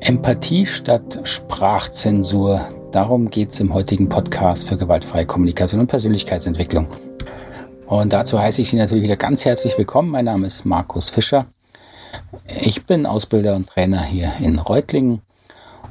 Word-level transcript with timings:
Empathie 0.00 0.64
statt 0.64 1.20
Sprachzensur. 1.24 2.66
Darum 2.92 3.30
geht 3.30 3.50
es 3.50 3.60
im 3.60 3.74
heutigen 3.74 4.08
Podcast 4.08 4.68
für 4.68 4.76
gewaltfreie 4.76 5.26
Kommunikation 5.26 5.80
und 5.80 5.88
Persönlichkeitsentwicklung. 5.88 6.86
Und 7.86 8.12
dazu 8.12 8.38
heiße 8.38 8.62
ich 8.62 8.70
Sie 8.70 8.76
natürlich 8.76 9.02
wieder 9.02 9.16
ganz 9.16 9.44
herzlich 9.44 9.76
willkommen. 9.76 10.10
Mein 10.10 10.26
Name 10.26 10.46
ist 10.46 10.64
Markus 10.64 11.10
Fischer. 11.10 11.46
Ich 12.60 12.86
bin 12.86 13.06
Ausbilder 13.06 13.56
und 13.56 13.68
Trainer 13.68 14.02
hier 14.02 14.32
in 14.40 14.58
Reutlingen 14.58 15.20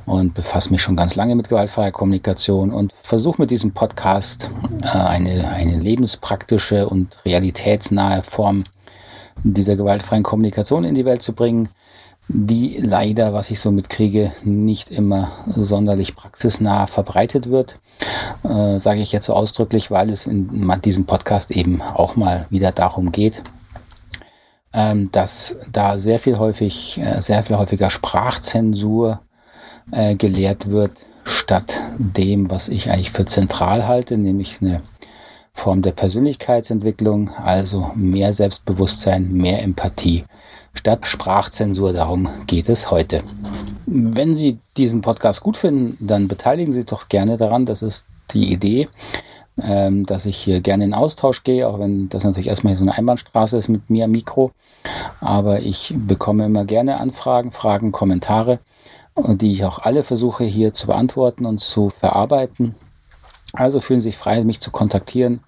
und 0.05 0.33
befasse 0.33 0.71
mich 0.71 0.81
schon 0.81 0.95
ganz 0.95 1.15
lange 1.15 1.35
mit 1.35 1.49
gewaltfreier 1.49 1.91
Kommunikation 1.91 2.71
und 2.71 2.93
versuche 2.93 3.41
mit 3.41 3.51
diesem 3.51 3.73
Podcast 3.73 4.49
äh, 4.83 4.87
eine, 4.87 5.49
eine 5.49 5.77
lebenspraktische 5.77 6.87
und 6.87 7.17
realitätsnahe 7.25 8.23
Form 8.23 8.63
dieser 9.43 9.75
gewaltfreien 9.75 10.23
Kommunikation 10.23 10.85
in 10.85 10.95
die 10.95 11.05
Welt 11.05 11.21
zu 11.21 11.33
bringen, 11.33 11.69
die 12.29 12.77
leider, 12.81 13.33
was 13.33 13.51
ich 13.51 13.59
so 13.59 13.71
mitkriege, 13.71 14.31
nicht 14.43 14.91
immer 14.91 15.31
sonderlich 15.55 16.15
praxisnah 16.15 16.87
verbreitet 16.87 17.49
wird. 17.49 17.79
Äh, 18.43 18.79
Sage 18.79 19.01
ich 19.01 19.11
jetzt 19.11 19.27
so 19.27 19.33
ausdrücklich, 19.33 19.91
weil 19.91 20.09
es 20.09 20.27
in 20.27 20.71
diesem 20.83 21.05
Podcast 21.05 21.51
eben 21.51 21.81
auch 21.81 22.15
mal 22.15 22.45
wieder 22.49 22.71
darum 22.71 23.11
geht, 23.11 23.43
ähm, 24.73 25.09
dass 25.11 25.57
da 25.71 25.97
sehr 25.97 26.19
viel 26.19 26.37
häufig, 26.37 26.99
äh, 26.99 27.21
sehr 27.21 27.43
viel 27.43 27.57
häufiger 27.57 27.89
Sprachzensur 27.89 29.21
äh, 29.91 30.15
gelehrt 30.15 30.69
wird, 30.69 30.91
statt 31.23 31.79
dem, 31.97 32.51
was 32.51 32.67
ich 32.67 32.89
eigentlich 32.89 33.11
für 33.11 33.25
zentral 33.25 33.87
halte, 33.87 34.17
nämlich 34.17 34.57
eine 34.61 34.81
Form 35.53 35.81
der 35.81 35.91
Persönlichkeitsentwicklung, 35.93 37.29
also 37.29 37.91
mehr 37.95 38.31
Selbstbewusstsein, 38.33 39.31
mehr 39.31 39.63
Empathie 39.63 40.23
statt 40.77 41.07
Sprachzensur. 41.07 41.93
Darum 41.93 42.29
geht 42.47 42.69
es 42.69 42.91
heute. 42.91 43.23
Wenn 43.85 44.35
Sie 44.35 44.59
diesen 44.77 45.01
Podcast 45.01 45.41
gut 45.41 45.57
finden, 45.57 45.97
dann 46.05 46.27
beteiligen 46.27 46.71
Sie 46.71 46.79
sich 46.79 46.87
doch 46.87 47.09
gerne 47.09 47.37
daran. 47.37 47.65
Das 47.65 47.81
ist 47.81 48.07
die 48.31 48.51
Idee, 48.51 48.87
ähm, 49.61 50.05
dass 50.05 50.25
ich 50.25 50.37
hier 50.37 50.61
gerne 50.61 50.85
in 50.85 50.93
Austausch 50.93 51.43
gehe, 51.43 51.67
auch 51.67 51.79
wenn 51.79 52.09
das 52.09 52.23
natürlich 52.23 52.47
erstmal 52.47 52.75
so 52.75 52.83
eine 52.83 52.97
Einbahnstraße 52.97 53.57
ist 53.57 53.69
mit 53.69 53.89
mir 53.89 54.05
am 54.05 54.11
Mikro. 54.11 54.51
Aber 55.19 55.59
ich 55.59 55.93
bekomme 55.95 56.45
immer 56.45 56.65
gerne 56.65 56.99
Anfragen, 56.99 57.51
Fragen, 57.51 57.91
Kommentare, 57.91 58.59
die 59.15 59.53
ich 59.53 59.65
auch 59.65 59.79
alle 59.79 60.03
versuche 60.03 60.43
hier 60.43 60.73
zu 60.73 60.87
beantworten 60.87 61.45
und 61.45 61.59
zu 61.59 61.89
verarbeiten. 61.89 62.75
Also 63.53 63.79
fühlen 63.79 64.01
Sie 64.01 64.09
sich 64.09 64.17
frei, 64.17 64.43
mich 64.43 64.59
zu 64.59 64.71
kontaktieren 64.71 65.41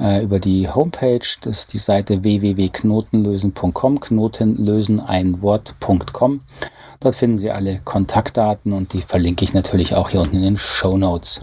äh, 0.00 0.22
über 0.22 0.38
die 0.38 0.68
Homepage. 0.68 1.26
Das 1.42 1.58
ist 1.58 1.72
die 1.72 1.78
Seite 1.78 2.22
www.knotenlösen.com, 2.22 4.00
Knotenlösen 4.00 5.00
ein 5.00 5.42
Wort.com. 5.42 6.40
Dort 7.00 7.14
finden 7.14 7.38
Sie 7.38 7.50
alle 7.50 7.80
Kontaktdaten 7.84 8.72
und 8.72 8.92
die 8.92 9.02
verlinke 9.02 9.44
ich 9.44 9.54
natürlich 9.54 9.94
auch 9.94 10.10
hier 10.10 10.20
unten 10.20 10.36
in 10.36 10.42
den 10.42 10.56
Show 10.56 10.96
Notes. 10.96 11.42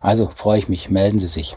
Also 0.00 0.30
freue 0.34 0.58
ich 0.58 0.68
mich, 0.68 0.90
melden 0.90 1.18
Sie 1.18 1.26
sich. 1.26 1.56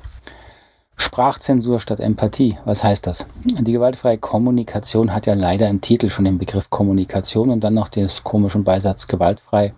Sprachzensur 0.97 1.81
statt 1.81 1.99
Empathie. 1.99 2.57
Was 2.63 2.83
heißt 2.83 3.05
das? 3.05 3.25
Die 3.43 3.73
gewaltfreie 3.73 4.17
Kommunikation 4.17 5.13
hat 5.13 5.25
ja 5.25 5.33
leider 5.33 5.67
im 5.69 5.81
Titel 5.81 6.09
schon 6.09 6.25
den 6.25 6.37
Begriff 6.37 6.69
Kommunikation 6.69 7.49
und 7.49 7.63
dann 7.63 7.73
noch 7.73 7.89
den 7.89 8.09
komischen 8.23 8.63
Beisatz 8.63 9.07
gewaltfrei. 9.07 9.73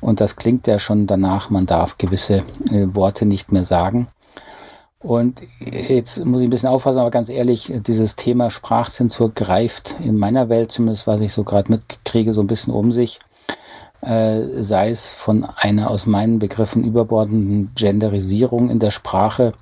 Und 0.00 0.20
das 0.20 0.36
klingt 0.36 0.66
ja 0.66 0.78
schon 0.78 1.06
danach, 1.06 1.48
man 1.48 1.64
darf 1.64 1.96
gewisse 1.96 2.42
äh, 2.70 2.86
Worte 2.94 3.24
nicht 3.24 3.52
mehr 3.52 3.64
sagen. 3.64 4.08
Und 5.02 5.42
jetzt 5.60 6.24
muss 6.26 6.42
ich 6.42 6.46
ein 6.46 6.50
bisschen 6.50 6.68
aufpassen, 6.68 6.98
aber 6.98 7.10
ganz 7.10 7.30
ehrlich, 7.30 7.72
dieses 7.86 8.16
Thema 8.16 8.50
Sprachzensur 8.50 9.32
greift 9.32 9.96
in 10.00 10.18
meiner 10.18 10.50
Welt, 10.50 10.70
zumindest 10.70 11.06
was 11.06 11.22
ich 11.22 11.32
so 11.32 11.42
gerade 11.42 11.72
mitkriege, 11.72 12.34
so 12.34 12.42
ein 12.42 12.46
bisschen 12.46 12.74
um 12.74 12.92
sich. 12.92 13.18
Äh, 14.02 14.62
sei 14.62 14.90
es 14.90 15.10
von 15.10 15.44
einer 15.44 15.90
aus 15.90 16.06
meinen 16.06 16.38
Begriffen 16.38 16.84
überbordenden 16.84 17.72
Genderisierung 17.74 18.70
in 18.70 18.78
der 18.78 18.90
Sprache, 18.90 19.54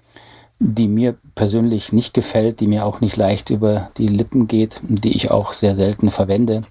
die 0.61 0.89
mir 0.89 1.17
persönlich 1.37 1.93
nicht 1.93 2.15
gefällt, 2.15 2.59
die 2.59 2.67
mir 2.67 2.85
auch 2.85 3.01
nicht 3.01 3.17
leicht 3.17 3.51
über 3.51 3.91
die 3.97 4.09
Lippen 4.09 4.49
geht, 4.49 4.81
die 4.83 5.15
ich 5.15 5.31
auch 5.31 5.53
sehr 5.53 5.77
selten 5.77 6.11
verwende. 6.11 6.63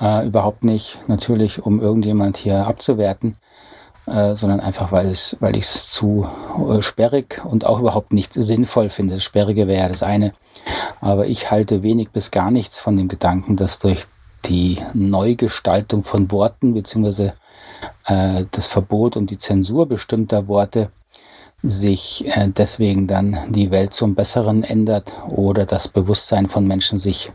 Äh, 0.00 0.26
überhaupt 0.26 0.64
nicht 0.64 0.98
natürlich, 1.06 1.64
um 1.64 1.80
irgendjemand 1.80 2.36
hier 2.36 2.66
abzuwerten, 2.66 3.36
äh, 4.06 4.34
sondern 4.34 4.60
einfach, 4.60 4.90
weil 4.90 5.08
es, 5.08 5.36
weil 5.38 5.56
ich 5.56 5.64
es 5.64 5.88
zu 5.88 6.28
äh, 6.68 6.82
sperrig 6.82 7.40
und 7.44 7.64
auch 7.64 7.78
überhaupt 7.78 8.12
nicht 8.12 8.34
sinnvoll 8.34 8.90
finde. 8.90 9.14
Das 9.14 9.22
Sperrige 9.22 9.68
wäre 9.68 9.82
ja 9.82 9.88
das 9.88 10.02
eine. 10.02 10.32
Aber 11.00 11.26
ich 11.26 11.50
halte 11.50 11.82
wenig 11.82 12.10
bis 12.10 12.30
gar 12.30 12.50
nichts 12.50 12.80
von 12.80 12.96
dem 12.96 13.08
Gedanken, 13.08 13.56
dass 13.56 13.78
durch 13.78 14.06
die 14.44 14.78
Neugestaltung 14.92 16.02
von 16.02 16.32
Worten 16.32 16.74
beziehungsweise 16.74 17.34
äh, 18.06 18.44
das 18.50 18.66
Verbot 18.66 19.16
und 19.16 19.30
die 19.30 19.38
Zensur 19.38 19.86
bestimmter 19.86 20.48
Worte 20.48 20.90
sich 21.62 22.26
äh, 22.26 22.48
deswegen 22.48 23.06
dann 23.06 23.38
die 23.50 23.70
Welt 23.70 23.92
zum 23.92 24.16
Besseren 24.16 24.64
ändert 24.64 25.12
oder 25.28 25.64
das 25.64 25.86
Bewusstsein 25.86 26.48
von 26.48 26.66
Menschen 26.66 26.98
sich 26.98 27.30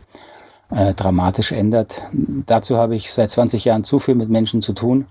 äh, 0.70 0.92
dramatisch 0.92 1.52
ändert. 1.52 2.02
Dazu 2.12 2.76
habe 2.76 2.94
ich 2.94 3.10
seit 3.10 3.30
20 3.30 3.64
Jahren 3.64 3.84
zu 3.84 3.98
viel 3.98 4.14
mit 4.14 4.28
Menschen 4.28 4.60
zu 4.60 4.74
tun 4.74 5.06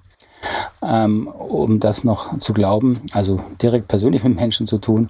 ähm, 0.84 1.28
um 1.28 1.80
das 1.80 2.04
noch 2.04 2.38
zu 2.40 2.54
glauben, 2.54 3.02
also 3.12 3.40
direkt 3.62 3.88
persönlich 3.88 4.24
mit 4.24 4.36
Menschen 4.36 4.68
zu 4.68 4.78
tun. 4.78 5.10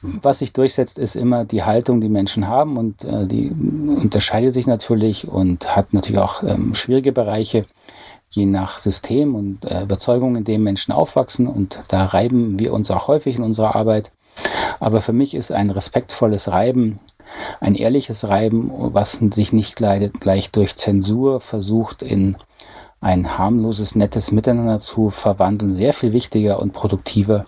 Was 0.00 0.38
sich 0.38 0.52
durchsetzt, 0.52 0.98
ist 0.98 1.16
immer 1.16 1.44
die 1.44 1.64
Haltung, 1.64 2.00
die 2.00 2.08
Menschen 2.08 2.46
haben 2.46 2.76
und 2.76 3.04
äh, 3.04 3.26
die 3.26 3.50
unterscheidet 3.50 4.54
sich 4.54 4.66
natürlich 4.66 5.26
und 5.26 5.74
hat 5.74 5.92
natürlich 5.92 6.20
auch 6.20 6.42
ähm, 6.44 6.74
schwierige 6.74 7.12
Bereiche, 7.12 7.66
je 8.30 8.46
nach 8.46 8.78
System 8.78 9.34
und 9.34 9.64
äh, 9.64 9.82
Überzeugung, 9.82 10.36
in 10.36 10.44
dem 10.44 10.62
Menschen 10.62 10.92
aufwachsen 10.92 11.48
und 11.48 11.80
da 11.88 12.04
reiben 12.04 12.60
wir 12.60 12.72
uns 12.72 12.90
auch 12.90 13.08
häufig 13.08 13.36
in 13.36 13.42
unserer 13.42 13.74
Arbeit. 13.74 14.12
Aber 14.78 15.00
für 15.00 15.12
mich 15.12 15.34
ist 15.34 15.50
ein 15.50 15.70
respektvolles 15.70 16.48
Reiben 16.48 17.00
ein 17.60 17.74
ehrliches 17.74 18.28
Reiben, 18.28 18.70
was 18.74 19.12
sich 19.12 19.52
nicht 19.52 19.76
gleich 19.76 20.50
durch 20.50 20.76
Zensur 20.76 21.40
versucht 21.40 22.02
in 22.02 22.36
ein 23.00 23.38
harmloses, 23.38 23.94
nettes 23.94 24.32
Miteinander 24.32 24.78
zu 24.78 25.10
verwandeln, 25.10 25.72
sehr 25.72 25.92
viel 25.92 26.12
wichtiger 26.12 26.60
und 26.60 26.72
produktiver 26.72 27.44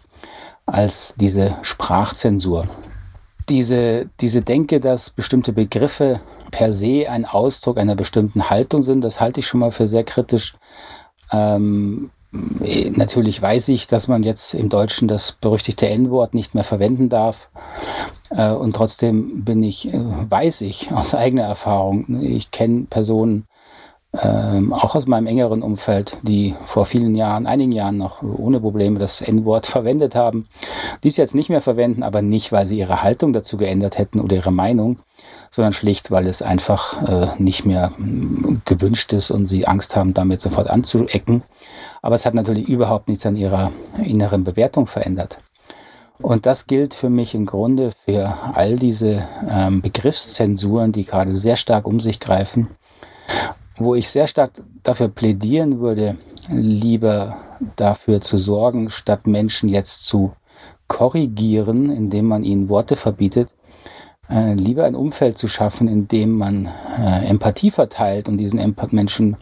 als 0.67 1.15
diese 1.19 1.57
Sprachzensur. 1.63 2.65
Diese, 3.49 4.09
diese 4.21 4.43
Denke, 4.43 4.79
dass 4.79 5.11
bestimmte 5.11 5.53
Begriffe 5.53 6.21
per 6.53 6.73
se 6.73 7.07
ein 7.09 7.25
Ausdruck 7.25 7.79
einer 7.79 7.97
bestimmten 7.97 8.49
Haltung 8.49 8.85
sind, 8.85 9.01
das 9.03 9.21
halte 9.21 9.41
ich 9.41 9.49
schon 9.49 9.61
mal 9.61 9.73
für 9.73 9.89
sehr 9.89 10.05
kritisch. 10.05 10.55
Ähm, 11.33 12.11
natürlich 12.33 13.43
weiß 13.43 13.69
ich, 13.69 13.89
dass 13.89 14.07
man 14.07 14.23
jetzt 14.23 14.55
im 14.55 14.69
Deutschen 14.69 15.09
das 15.09 15.33
berüchtigte 15.33 15.89
N-Wort 15.89 16.35
nicht 16.35 16.55
mehr 16.55 16.63
verwenden 16.63 17.09
darf. 17.09 17.51
Äh, 18.31 18.53
und 18.53 18.77
trotzdem 18.77 19.45
bin 19.45 19.65
ich, 19.65 19.93
äh, 19.93 19.99
weiß 19.99 20.61
ich 20.61 20.93
aus 20.93 21.15
eigener 21.15 21.43
Erfahrung, 21.43 22.23
ich 22.23 22.53
kenne 22.53 22.85
Personen, 22.89 23.47
ähm, 24.13 24.73
auch 24.73 24.97
aus 24.97 25.07
meinem 25.07 25.29
engeren 25.29 25.63
Umfeld, 25.63 26.19
die 26.23 26.55
vor 26.65 26.85
vielen 26.85 27.15
Jahren, 27.15 27.47
einigen 27.47 27.71
Jahren 27.71 27.97
noch 27.97 28.23
ohne 28.23 28.59
Probleme 28.59 28.99
das 28.99 29.21
N-Wort 29.21 29.67
verwendet 29.67 30.17
haben, 30.17 30.47
dies 31.05 31.17
jetzt 31.17 31.35
nicht 31.35 31.49
mehr 31.49 31.61
verwenden, 31.61 32.03
aber 32.03 32.21
nicht, 32.21 32.51
weil 32.51 32.67
sie 32.67 32.79
ihre 32.79 33.03
Haltung 33.03 33.33
dazu 33.33 33.57
geändert 33.57 33.99
hätten 33.99 34.21
oder 34.21 34.37
ihre 34.37 34.51
Meinung, 34.51 34.97
sondern 35.49 35.73
schlicht, 35.73 36.11
weil 36.11 36.27
es 36.27 36.43
einfach 36.43 37.03
äh, 37.09 37.29
nicht 37.41 37.65
mehr 37.65 37.91
mm, 37.99 38.63
gewünscht 38.65 39.13
ist 39.13 39.31
und 39.31 39.47
sie 39.47 39.69
Angst 39.69 39.95
haben, 39.95 40.13
damit 40.13 40.41
sofort 40.41 40.69
anzuecken. 40.69 41.43
Aber 42.03 42.17
es 42.17 42.27
hat 42.27 42.35
natürlich 42.35 42.69
überhaupt 42.69 43.09
nichts 43.09 43.27
an 43.27 43.37
ihrer 43.37 43.71
inneren 44.03 44.43
Bewertung 44.43 44.87
verändert. 44.87 45.39
Und 46.19 46.47
das 46.47 46.67
gilt 46.67 46.95
für 46.95 47.09
mich 47.09 47.35
im 47.35 47.47
Grunde 47.47 47.93
für 48.05 48.35
all 48.53 48.77
diese 48.77 49.27
ähm, 49.49 49.81
Begriffszensuren, 49.81 50.93
die 50.93 51.05
gerade 51.05 51.35
sehr 51.35 51.57
stark 51.57 51.87
um 51.87 52.01
sich 52.01 52.21
greifen 52.21 52.69
wo 53.81 53.95
ich 53.95 54.11
sehr 54.11 54.29
stark 54.29 54.53
dafür 54.83 55.09
plädieren 55.09 55.81
würde, 55.81 56.17
lieber 56.49 57.37
dafür 57.77 58.21
zu 58.21 58.39
sorgen, 58.39 58.91
statt 58.91 59.27
Menschen 59.27 59.69
jetzt 59.69 60.07
zu 60.07 60.33
korrigieren, 60.87 61.91
indem 61.91 62.27
man 62.27 62.45
ihnen 62.45 62.69
Worte 62.69 62.95
verbietet, 62.95 63.55
äh, 64.29 64.55
lieber 64.55 64.85
ein 64.85 64.95
Umfeld 64.95 65.39
zu 65.39 65.49
schaffen, 65.49 65.89
in 65.89 66.09
dem 66.09 66.37
man 66.37 66.69
äh, 66.99 67.27
Empathie 67.27 67.71
verteilt 67.71 68.29
und 68.29 68.39
diesen 68.39 68.59
Empath 68.59 68.93
Menschen 68.93 69.37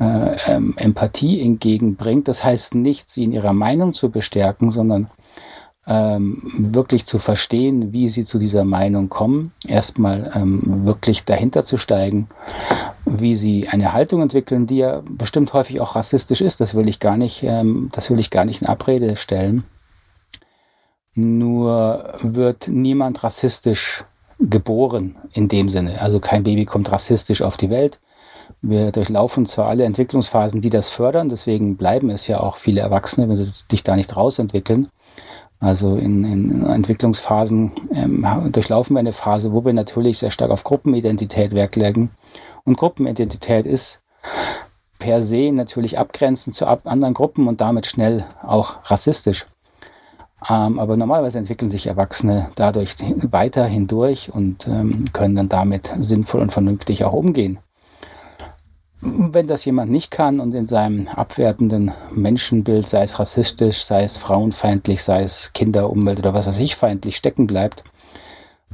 äh, 0.00 0.36
ähm, 0.46 0.74
Empathie 0.78 1.40
entgegenbringt. 1.40 2.26
Das 2.28 2.44
heißt 2.44 2.74
nicht, 2.74 3.10
sie 3.10 3.24
in 3.24 3.32
ihrer 3.32 3.52
Meinung 3.52 3.92
zu 3.92 4.10
bestärken, 4.10 4.70
sondern 4.70 5.10
ähm, 5.88 6.42
wirklich 6.58 7.06
zu 7.06 7.18
verstehen, 7.18 7.92
wie 7.92 8.08
sie 8.08 8.24
zu 8.24 8.38
dieser 8.38 8.64
Meinung 8.64 9.08
kommen, 9.08 9.52
erstmal 9.66 10.30
ähm, 10.34 10.84
wirklich 10.84 11.24
dahinter 11.24 11.64
zu 11.64 11.78
steigen, 11.78 12.28
wie 13.06 13.34
sie 13.34 13.68
eine 13.68 13.92
Haltung 13.92 14.20
entwickeln, 14.20 14.66
die 14.66 14.78
ja 14.78 15.02
bestimmt 15.10 15.52
häufig 15.54 15.80
auch 15.80 15.96
rassistisch 15.96 16.42
ist. 16.42 16.60
Das 16.60 16.74
will 16.74 16.88
ich 16.88 17.00
gar 17.00 17.16
nicht, 17.16 17.42
ähm, 17.42 17.88
das 17.92 18.10
will 18.10 18.18
ich 18.18 18.30
gar 18.30 18.44
nicht 18.44 18.60
in 18.60 18.68
Abrede 18.68 19.16
stellen. 19.16 19.64
Nur 21.14 22.12
wird 22.20 22.68
niemand 22.68 23.24
rassistisch 23.24 24.04
geboren 24.38 25.16
in 25.32 25.48
dem 25.48 25.68
Sinne. 25.68 26.00
Also 26.00 26.20
kein 26.20 26.44
Baby 26.44 26.64
kommt 26.64 26.92
rassistisch 26.92 27.42
auf 27.42 27.56
die 27.56 27.70
Welt. 27.70 27.98
Wir 28.60 28.92
durchlaufen 28.92 29.46
zwar 29.46 29.68
alle 29.68 29.84
Entwicklungsphasen, 29.84 30.60
die 30.60 30.70
das 30.70 30.88
fördern, 30.88 31.28
deswegen 31.28 31.76
bleiben 31.76 32.10
es 32.10 32.26
ja 32.26 32.40
auch 32.40 32.56
viele 32.56 32.80
Erwachsene, 32.80 33.28
wenn 33.28 33.36
sie 33.36 33.44
sich 33.44 33.82
da 33.82 33.96
nicht 33.96 34.16
rausentwickeln. 34.16 34.88
Also 35.60 35.96
in, 35.96 36.24
in 36.24 36.66
Entwicklungsphasen 36.66 37.72
ähm, 37.92 38.26
durchlaufen 38.52 38.94
wir 38.94 39.00
eine 39.00 39.12
Phase, 39.12 39.52
wo 39.52 39.64
wir 39.64 39.72
natürlich 39.72 40.18
sehr 40.18 40.30
stark 40.30 40.50
auf 40.50 40.62
Gruppenidentität 40.62 41.52
Wert 41.52 41.74
legen. 41.74 42.10
Und 42.64 42.78
Gruppenidentität 42.78 43.66
ist 43.66 44.00
per 44.98 45.22
se 45.22 45.50
natürlich 45.52 45.98
abgrenzend 45.98 46.54
zu 46.54 46.66
ab 46.66 46.82
anderen 46.84 47.14
Gruppen 47.14 47.48
und 47.48 47.60
damit 47.60 47.86
schnell 47.86 48.24
auch 48.42 48.76
rassistisch. 48.84 49.46
Ähm, 50.48 50.78
aber 50.78 50.96
normalerweise 50.96 51.38
entwickeln 51.38 51.70
sich 51.70 51.88
Erwachsene 51.88 52.50
dadurch 52.54 52.94
weiter 53.30 53.64
hindurch 53.64 54.32
und 54.32 54.68
ähm, 54.68 55.06
können 55.12 55.34
dann 55.34 55.48
damit 55.48 55.92
sinnvoll 55.98 56.40
und 56.40 56.52
vernünftig 56.52 57.04
auch 57.04 57.12
umgehen. 57.12 57.58
Wenn 59.00 59.46
das 59.46 59.64
jemand 59.64 59.92
nicht 59.92 60.10
kann 60.10 60.40
und 60.40 60.54
in 60.54 60.66
seinem 60.66 61.06
abwertenden 61.06 61.92
Menschenbild, 62.10 62.86
sei 62.86 63.04
es 63.04 63.20
rassistisch, 63.20 63.84
sei 63.84 64.02
es 64.02 64.16
frauenfeindlich, 64.16 65.04
sei 65.04 65.22
es 65.22 65.52
Kinder, 65.52 65.90
Umwelt 65.90 66.18
oder 66.18 66.34
was 66.34 66.48
weiß 66.48 66.58
ich 66.58 66.74
feindlich 66.74 67.16
stecken 67.16 67.46
bleibt, 67.46 67.84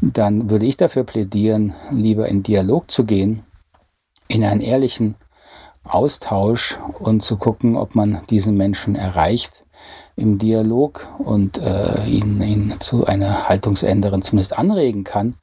dann 0.00 0.48
würde 0.48 0.64
ich 0.64 0.78
dafür 0.78 1.04
plädieren, 1.04 1.74
lieber 1.90 2.26
in 2.28 2.42
Dialog 2.42 2.90
zu 2.90 3.04
gehen, 3.04 3.42
in 4.26 4.44
einen 4.44 4.62
ehrlichen 4.62 5.16
Austausch 5.84 6.78
und 6.98 7.22
zu 7.22 7.36
gucken, 7.36 7.76
ob 7.76 7.94
man 7.94 8.20
diesen 8.30 8.56
Menschen 8.56 8.96
erreicht 8.96 9.64
im 10.16 10.38
Dialog 10.38 11.06
und 11.18 11.58
äh, 11.58 12.06
ihn, 12.06 12.40
ihn 12.40 12.76
zu 12.80 13.04
einer 13.06 13.48
Haltungsänderung 13.48 14.22
zumindest 14.22 14.56
anregen 14.56 15.04
kann, 15.04 15.34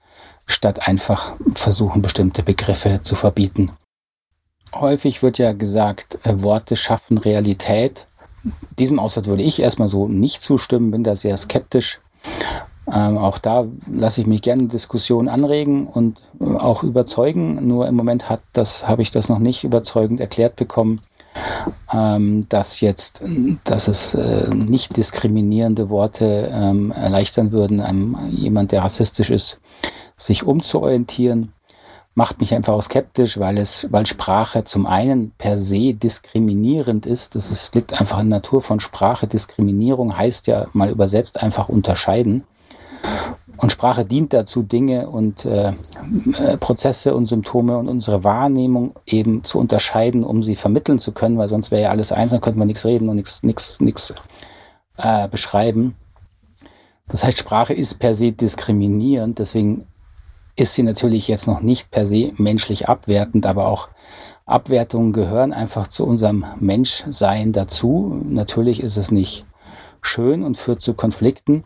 statt 0.48 0.88
einfach 0.88 1.34
versuchen, 1.54 2.02
bestimmte 2.02 2.42
Begriffe 2.42 3.02
zu 3.04 3.14
verbieten. 3.14 3.72
Häufig 4.74 5.22
wird 5.22 5.38
ja 5.38 5.54
gesagt, 5.54 6.20
äh, 6.24 6.42
Worte 6.42 6.76
schaffen 6.76 7.18
Realität. 7.18 8.08
Diesem 8.80 9.00
Aussatz 9.00 9.28
würde 9.28 9.44
ich 9.44 9.62
erstmal 9.62 9.90
so 9.90 10.08
nicht 10.08 10.42
zustimmen, 10.42 10.92
bin 10.92 11.04
da 11.04 11.16
sehr 11.16 11.38
skeptisch. 11.38 12.00
Ähm, 12.92 13.18
auch 13.18 13.38
da 13.38 13.68
lasse 13.90 14.22
ich 14.22 14.28
mich 14.28 14.42
gerne 14.42 14.68
Diskussionen 14.68 15.30
anregen 15.30 15.88
und 15.88 16.22
äh, 16.40 16.56
auch 16.56 16.84
überzeugen. 16.84 17.68
Nur 17.68 17.88
im 17.88 17.96
Moment 17.96 18.30
hat 18.30 18.44
das, 18.54 18.88
habe 18.88 19.02
ich 19.02 19.12
das 19.12 19.30
noch 19.30 19.40
nicht 19.40 19.64
überzeugend 19.64 20.20
erklärt 20.20 20.56
bekommen, 20.56 21.02
ähm, 21.94 22.48
dass 22.50 22.82
jetzt, 22.82 23.24
dass 23.64 23.88
es 23.88 24.16
äh, 24.16 24.50
nicht 24.54 24.98
diskriminierende 24.98 25.90
Worte 25.90 26.52
ähm, 26.54 26.92
erleichtern 26.92 27.52
würden, 27.52 27.82
einem 27.82 28.18
jemand, 28.32 28.72
der 28.72 28.84
rassistisch 28.84 29.30
ist, 29.30 29.60
sich 30.18 30.44
umzuorientieren 30.44 31.54
macht 32.14 32.42
mich 32.42 32.54
einfach 32.54 32.74
auch 32.74 32.82
skeptisch, 32.82 33.40
weil 33.40 33.58
es, 33.58 33.88
weil 33.92 34.06
Sprache 34.06 34.64
zum 34.64 34.86
einen 34.86 35.32
per 35.38 35.58
se 35.58 35.94
diskriminierend 35.94 37.06
ist. 37.06 37.36
Das 37.36 37.52
ist, 37.52 37.74
liegt 37.74 38.00
einfach 38.00 38.20
in 38.20 38.30
der 38.30 38.40
Natur 38.40 38.62
von 38.62 38.80
Sprache. 38.80 39.28
Diskriminierung 39.28 40.18
heißt 40.18 40.48
ja 40.48 40.68
mal 40.74 40.90
übersetzt 40.90 41.42
einfach 41.42 41.70
unterscheiden. 41.70 42.44
Und 43.58 43.72
Sprache 43.72 44.06
dient 44.06 44.34
dazu, 44.34 44.64
Dinge 44.64 45.08
und 45.08 45.46
äh, 45.46 45.74
äh, 46.40 46.58
Prozesse 46.58 47.16
und 47.16 47.28
Symptome 47.28 47.78
und 47.78 47.90
unsere 47.90 48.24
Wahrnehmung 48.24 48.96
eben 49.06 49.44
zu 49.44 49.60
unterscheiden, 49.60 50.24
um 50.24 50.42
sie 50.42 50.56
vermitteln 50.56 50.98
zu 50.98 51.12
können, 51.12 51.38
weil 51.38 51.48
sonst 51.48 51.70
wäre 51.70 51.84
ja 51.84 51.90
alles 51.92 52.12
eins, 52.12 52.32
dann 52.32 52.42
könnte 52.42 52.58
man 52.58 52.68
nichts 52.68 52.86
reden 52.86 53.08
und 53.08 53.16
nichts, 53.44 54.14
äh, 54.98 55.28
beschreiben. 55.28 55.96
Das 57.08 57.24
heißt, 57.24 57.38
Sprache 57.38 57.74
ist 57.74 58.00
per 58.00 58.16
se 58.16 58.32
diskriminierend, 58.32 59.38
deswegen 59.38 59.86
ist 60.56 60.76
sie 60.76 60.84
natürlich 60.84 61.28
jetzt 61.28 61.48
noch 61.48 61.62
nicht 61.62 61.92
per 61.92 62.06
se 62.06 62.34
menschlich 62.38 62.90
abwertend, 62.90 63.46
aber 63.46 63.68
auch 63.68 63.90
Abwertungen 64.46 65.14
gehören 65.14 65.54
einfach 65.54 65.88
zu 65.88 66.06
unserem 66.06 66.46
Menschsein 66.60 67.54
dazu. 67.54 68.22
Natürlich 68.26 68.82
ist 68.82 68.98
es 68.98 69.12
nicht 69.12 69.46
schön 70.02 70.44
und 70.44 70.58
führt 70.58 70.82
zu 70.82 70.94
Konflikten, 70.94 71.64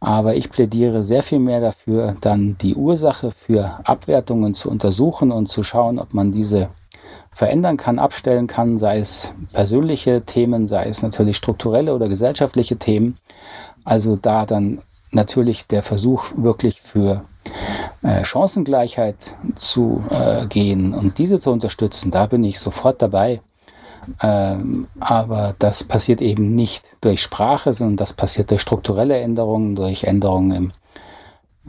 aber 0.00 0.34
ich 0.34 0.50
plädiere 0.50 1.02
sehr 1.02 1.22
viel 1.22 1.40
mehr 1.40 1.60
dafür, 1.60 2.16
dann 2.20 2.56
die 2.60 2.74
Ursache 2.74 3.32
für 3.32 3.80
Abwertungen 3.84 4.54
zu 4.54 4.70
untersuchen 4.70 5.32
und 5.32 5.48
zu 5.48 5.62
schauen, 5.62 5.98
ob 5.98 6.14
man 6.14 6.32
diese 6.32 6.68
verändern 7.30 7.76
kann, 7.76 7.98
abstellen 7.98 8.46
kann, 8.46 8.78
sei 8.78 8.98
es 8.98 9.32
persönliche 9.52 10.22
Themen, 10.22 10.68
sei 10.68 10.86
es 10.86 11.02
natürlich 11.02 11.36
strukturelle 11.36 11.94
oder 11.94 12.08
gesellschaftliche 12.08 12.76
Themen. 12.76 13.16
Also 13.84 14.16
da 14.16 14.46
dann 14.46 14.80
natürlich 15.10 15.66
der 15.66 15.82
Versuch 15.82 16.32
wirklich 16.36 16.80
für 16.80 17.24
äh, 18.02 18.24
Chancengleichheit 18.24 19.34
zu 19.54 20.04
äh, 20.10 20.46
gehen 20.46 20.94
und 20.94 21.18
diese 21.18 21.40
zu 21.40 21.50
unterstützen, 21.50 22.10
da 22.10 22.26
bin 22.26 22.44
ich 22.44 22.60
sofort 22.60 23.02
dabei. 23.02 23.40
Ähm, 24.22 24.86
aber 24.98 25.54
das 25.58 25.84
passiert 25.84 26.22
eben 26.22 26.54
nicht 26.54 26.96
durch 27.02 27.22
Sprache, 27.22 27.72
sondern 27.72 27.96
das 27.96 28.14
passiert 28.14 28.50
durch 28.50 28.62
strukturelle 28.62 29.18
Änderungen, 29.18 29.76
durch 29.76 30.04
Änderungen 30.04 30.72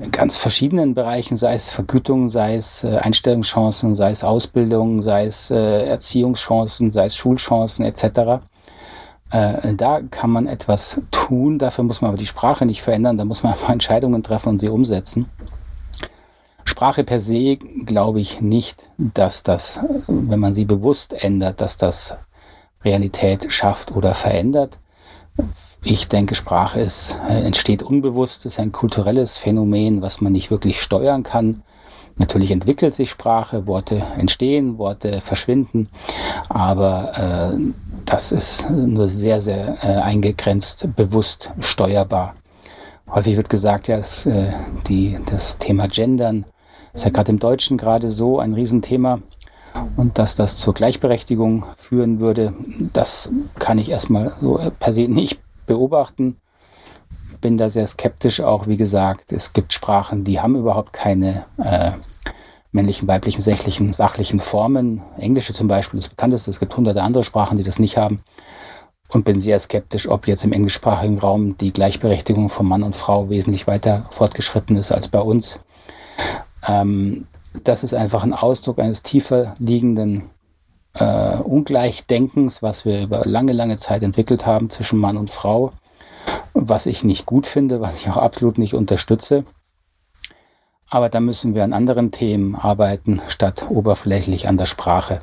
in 0.02 0.12
ganz 0.12 0.38
verschiedenen 0.38 0.94
Bereichen, 0.94 1.38
sei 1.38 1.54
es 1.54 1.72
Vergütung, 1.72 2.30
sei 2.30 2.56
es 2.56 2.84
äh, 2.84 2.98
Einstellungschancen, 2.98 3.96
sei 3.96 4.12
es 4.12 4.24
Ausbildung, 4.24 5.02
sei 5.02 5.26
es 5.26 5.52
äh, 5.52 5.86
Erziehungschancen, 5.86 6.92
sei 6.92 7.06
es 7.06 7.16
Schulchancen 7.16 7.86
etc. 7.86 8.42
Äh, 9.32 9.76
da 9.76 10.02
kann 10.02 10.30
man 10.30 10.48
etwas 10.48 11.02
tun, 11.10 11.58
dafür 11.58 11.84
muss 11.86 12.02
man 12.02 12.10
aber 12.10 12.18
die 12.18 12.26
Sprache 12.26 12.66
nicht 12.66 12.82
verändern, 12.82 13.18
da 13.18 13.26
muss 13.26 13.44
man 13.44 13.54
einfach 13.54 13.70
Entscheidungen 13.70 14.24
treffen 14.24 14.50
und 14.50 14.60
sie 14.60 14.70
umsetzen. 14.70 15.30
Sprache 16.64 17.04
per 17.04 17.20
se 17.20 17.58
glaube 17.58 18.22
ich 18.22 18.42
nicht, 18.42 18.90
dass 18.98 19.44
das, 19.44 19.80
wenn 20.08 20.40
man 20.40 20.54
sie 20.54 20.66
bewusst 20.66 21.14
ändert, 21.14 21.62
dass 21.62 21.78
das 21.78 22.18
Realität 22.84 23.52
schafft 23.52 23.96
oder 23.96 24.14
verändert. 24.14 24.80
Ich 25.84 26.08
denke, 26.08 26.36
Sprache 26.36 26.80
ist, 26.80 27.18
äh, 27.28 27.42
entsteht 27.42 27.82
unbewusst, 27.82 28.46
ist 28.46 28.60
ein 28.60 28.72
kulturelles 28.72 29.38
Phänomen, 29.38 30.02
was 30.02 30.22
man 30.22 30.32
nicht 30.32 30.52
wirklich 30.52 30.82
steuern 30.82 31.24
kann. 31.24 31.64
Natürlich 32.18 32.52
entwickelt 32.52 32.94
sich 32.94 33.10
Sprache, 33.10 33.66
Worte 33.66 34.04
entstehen, 34.18 34.78
Worte 34.78 35.22
verschwinden, 35.22 35.90
aber 36.50 37.54
äh, 37.56 37.74
das 38.12 38.34
ist 38.34 38.70
nur 38.70 39.08
sehr, 39.08 39.42
sehr 39.42 39.78
äh, 39.82 40.02
eingegrenzt 40.02 40.86
bewusst 40.98 41.54
steuerbar. 41.62 42.36
Häufig 43.10 43.38
wird 43.38 43.50
gesagt, 43.50 43.88
ja, 43.88 43.98
es, 43.98 44.26
äh, 44.26 44.52
die, 44.88 45.18
das 45.28 45.58
Thema 45.60 45.88
Gendern 45.88 46.46
ist 46.94 47.06
ja 47.06 47.12
gerade 47.12 47.32
im 47.32 47.40
Deutschen 47.40 47.78
gerade 47.78 48.12
so 48.12 48.40
ein 48.40 48.54
Riesenthema. 48.54 49.22
Und 49.96 50.18
dass 50.18 50.36
das 50.36 50.58
zur 50.58 50.74
Gleichberechtigung 50.74 51.64
führen 51.78 52.20
würde, 52.20 52.54
das 52.92 53.32
kann 53.60 53.78
ich 53.78 53.90
erstmal 53.90 54.34
so 54.42 54.60
per 54.80 54.92
se 54.92 55.04
nicht 55.04 55.40
beobachten. 55.66 56.36
Bin 57.40 57.58
da 57.58 57.70
sehr 57.70 57.88
skeptisch 57.88 58.42
auch, 58.42 58.68
wie 58.68 58.76
gesagt. 58.76 59.32
Es 59.32 59.54
gibt 59.54 59.72
Sprachen, 59.72 60.26
die 60.26 60.42
haben 60.42 60.58
überhaupt 60.58 60.92
keine 60.92 61.46
äh, 61.58 61.92
männlichen, 62.72 63.08
weiblichen, 63.08 63.42
sächlichen, 63.42 63.94
sachlichen 63.94 64.40
Formen. 64.40 65.02
Englische 65.18 65.54
zum 65.54 65.68
Beispiel 65.68 66.00
ist 66.00 66.10
bekannteste. 66.10 66.50
Es 66.50 66.60
gibt 66.60 66.76
hunderte 66.76 67.04
andere 67.04 67.24
Sprachen, 67.24 67.58
die 67.58 67.64
das 67.64 67.80
nicht 67.80 67.98
haben. 67.98 68.24
Und 69.10 69.26
bin 69.26 69.40
sehr 69.40 69.60
skeptisch, 69.60 70.08
ob 70.08 70.26
jetzt 70.26 70.46
im 70.46 70.54
englischsprachigen 70.54 71.20
Raum 71.20 71.58
die 71.58 71.74
Gleichberechtigung 71.74 72.48
von 72.48 72.66
Mann 72.66 72.84
und 72.84 72.96
Frau 72.96 73.30
wesentlich 73.30 73.68
weiter 73.68 74.06
fortgeschritten 74.10 74.78
ist 74.78 74.92
als 74.92 75.10
bei 75.10 75.20
uns. 75.20 75.60
Ähm, 76.66 77.28
das 77.64 77.84
ist 77.84 77.94
einfach 77.94 78.24
ein 78.24 78.34
Ausdruck 78.34 78.80
eines 78.80 79.04
tiefer 79.04 79.56
liegenden 79.60 80.30
äh, 80.94 81.36
Ungleichdenkens, 81.38 82.64
was 82.64 82.86
wir 82.86 83.02
über 83.02 83.24
lange, 83.26 83.52
lange 83.52 83.78
Zeit 83.78 84.04
entwickelt 84.04 84.46
haben 84.46 84.70
zwischen 84.70 85.00
Mann 85.00 85.18
und 85.18 85.30
Frau, 85.30 85.74
was 86.54 86.86
ich 86.86 87.04
nicht 87.04 87.26
gut 87.26 87.48
finde, 87.48 87.82
was 87.82 88.00
ich 88.00 88.10
auch 88.10 88.18
absolut 88.18 88.58
nicht 88.58 88.74
unterstütze. 88.74 89.44
Aber 90.92 91.10
da 91.10 91.20
müssen 91.20 91.56
wir 91.56 91.64
an 91.64 91.74
anderen 91.74 92.12
Themen 92.12 92.56
arbeiten, 92.56 93.22
statt 93.30 93.66
oberflächlich 93.70 94.48
an 94.48 94.58
der 94.58 94.68
Sprache. 94.68 95.22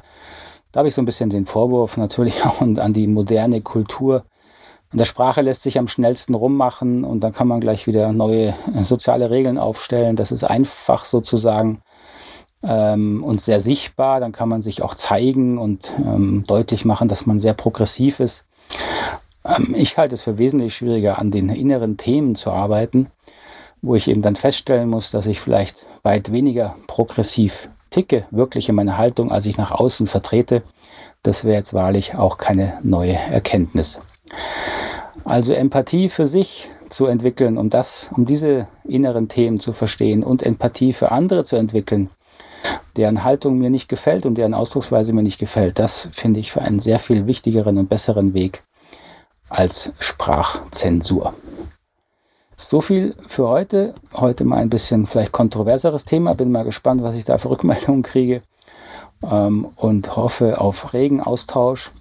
Da 0.73 0.79
habe 0.79 0.89
ich 0.89 0.95
so 0.95 1.03
ein 1.03 1.07
bisschen 1.07 1.31
den 1.31 1.47
Vorwurf 1.47 1.97
natürlich 1.97 2.45
auch 2.45 2.61
an 2.61 2.93
die 2.93 3.07
moderne 3.07 3.61
Kultur, 3.61 4.25
an 4.91 4.97
der 4.97 5.05
Sprache 5.05 5.43
lässt 5.43 5.63
sich 5.63 5.79
am 5.79 5.87
schnellsten 5.87 6.35
rummachen 6.35 7.05
und 7.05 7.21
dann 7.21 7.35
kann 7.35 7.47
man 7.47 7.61
gleich 7.61 7.87
wieder 7.87 8.11
neue 8.13 8.55
äh, 8.75 8.85
soziale 8.85 9.31
Regeln 9.31 9.59
aufstellen. 9.59 10.17
Das 10.17 10.33
ist 10.33 10.45
einfach 10.45 11.05
sozusagen 11.05 11.83
ähm, 12.63 13.23
und 13.23 13.43
sehr 13.43 13.61
sichtbar. 13.61 14.21
Dann 14.21 14.33
kann 14.33 14.49
man 14.49 14.63
sich 14.63 14.83
auch 14.83 14.95
zeigen 14.95 15.59
und 15.59 15.93
ähm, 15.99 16.45
deutlich 16.47 16.87
machen, 16.87 17.09
dass 17.09 17.27
man 17.27 17.39
sehr 17.39 17.53
progressiv 17.53 18.19
ist. 18.19 18.47
Ähm, 19.45 19.75
ich 19.77 19.99
halte 19.99 20.15
es 20.15 20.23
für 20.23 20.39
wesentlich 20.39 20.75
schwieriger, 20.75 21.19
an 21.19 21.31
den 21.31 21.51
inneren 21.51 21.99
Themen 21.99 22.35
zu 22.35 22.51
arbeiten, 22.51 23.09
wo 23.83 23.95
ich 23.95 24.09
eben 24.09 24.23
dann 24.23 24.37
feststellen 24.37 24.89
muss, 24.89 25.11
dass 25.11 25.27
ich 25.27 25.41
vielleicht 25.41 25.85
weit 26.03 26.33
weniger 26.33 26.75
progressiv 26.87 27.71
ticke, 27.91 28.27
wirklich 28.31 28.69
in 28.69 28.75
meiner 28.75 28.99
Haltung, 28.99 29.31
als 29.31 29.47
ich 29.47 29.59
nach 29.59 29.71
außen 29.71 30.07
vertrete. 30.07 30.63
Das 31.23 31.45
wäre 31.45 31.57
jetzt 31.57 31.75
wahrlich 31.75 32.17
auch 32.17 32.39
keine 32.39 32.79
neue 32.83 33.15
Erkenntnis. 33.15 34.01
Also 35.25 35.53
Empathie 35.53 36.09
für 36.09 36.27
sich 36.27 36.69
zu 36.91 37.07
entwickeln, 37.07 37.59
um 37.59 37.71
das, 37.71 38.11
um 38.15 38.25
diese 38.25 38.67
inneren 38.85 39.29
Themen 39.29 39.61
zu 39.61 39.73
verstehen 39.73 40.23
und 40.23 40.43
Empathie 40.43 40.93
für 40.93 41.13
andere 41.13 41.45
zu 41.45 41.57
entwickeln, 41.57 42.11
deren 42.97 43.25
Haltung 43.25 43.59
mir 43.59 43.71
nicht 43.71 43.89
gefällt 43.89 44.27
und 44.27 44.37
deren 44.37 44.55
Ausdrucksweise 44.55 45.13
mir 45.13 45.23
nicht 45.23 45.39
gefällt. 45.39 45.79
Das 45.79 46.09
finde 46.13 46.41
ich 46.41 46.53
für 46.53 46.63
einen 46.63 46.81
sehr 46.81 46.99
viel 46.99 47.27
wichtigeren 47.27 47.79
und 47.79 47.89
besseren 47.89 48.35
Weg 48.35 48.65
als 49.49 49.93
Sprachzensur. 49.99 51.35
So 52.61 52.81
viel 52.81 53.15
für 53.29 53.49
heute. 53.49 53.95
Heute 54.13 54.45
mal 54.45 54.57
ein 54.57 54.69
bisschen 54.69 55.07
vielleicht 55.07 55.31
kontroverseres 55.31 56.05
Thema. 56.05 56.35
Bin 56.35 56.51
mal 56.51 56.65
gespannt, 56.65 57.05
was 57.05 57.15
ich 57.15 57.25
da 57.25 57.39
für 57.39 57.51
Rückmeldungen 57.51 58.03
kriege 58.03 58.43
ähm, 59.23 59.69
und 59.77 60.17
hoffe 60.17 60.61
auf 60.61 60.93
regen 60.93 61.21
Austausch. 61.21 61.93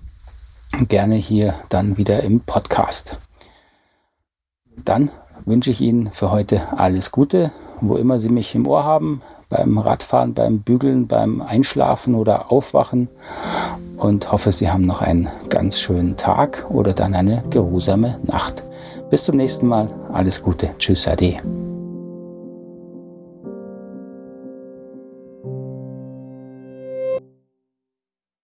Gerne 0.89 1.13
hier 1.13 1.53
dann 1.69 1.97
wieder 1.97 2.23
im 2.23 2.39
Podcast. 2.39 3.17
Dann 4.83 5.11
wünsche 5.45 5.69
ich 5.69 5.79
Ihnen 5.79 6.09
für 6.09 6.31
heute 6.31 6.75
alles 6.75 7.11
Gute, 7.11 7.51
wo 7.79 7.95
immer 7.95 8.17
Sie 8.17 8.29
mich 8.29 8.55
im 8.55 8.67
Ohr 8.67 8.83
haben, 8.83 9.21
beim 9.49 9.77
Radfahren, 9.77 10.33
beim 10.33 10.61
Bügeln, 10.61 11.05
beim 11.05 11.43
Einschlafen 11.43 12.15
oder 12.15 12.51
Aufwachen 12.51 13.09
und 13.97 14.31
hoffe, 14.31 14.51
Sie 14.51 14.71
haben 14.71 14.87
noch 14.87 15.01
einen 15.01 15.29
ganz 15.49 15.79
schönen 15.79 16.17
Tag 16.17 16.65
oder 16.69 16.93
dann 16.93 17.13
eine 17.13 17.43
geruhsame 17.51 18.19
Nacht. 18.23 18.63
Bis 19.09 19.23
zum 19.23 19.37
nächsten 19.37 19.67
Mal. 19.67 19.89
Alles 20.11 20.41
Gute. 20.41 20.69
Tschüss, 20.77 21.07
Ade. 21.07 21.37